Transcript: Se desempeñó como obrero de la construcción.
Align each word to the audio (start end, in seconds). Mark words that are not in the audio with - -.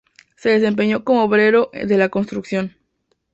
Se 0.35 0.49
desempeñó 0.49 1.03
como 1.03 1.23
obrero 1.25 1.69
de 1.73 1.95
la 1.95 2.09
construcción. 2.09 2.75